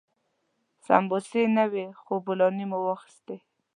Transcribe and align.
سمبوسې 0.85 1.41
نه 1.57 1.63
وې 1.71 1.85
خو 2.01 2.13
بولاني 2.25 2.65
مو 2.69 2.79
واخيستې. 2.85 3.37